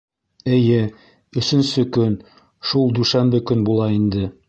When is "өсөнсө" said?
1.43-1.85